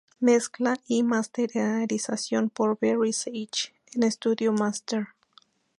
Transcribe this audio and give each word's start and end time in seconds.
Mezcla 0.19 0.79
y 0.87 1.03
masterización 1.03 2.49
por 2.49 2.75
Barry 2.81 3.13
Sage 3.13 3.71
en 3.93 4.11
Studio 4.11 4.51
Master. 4.51 5.09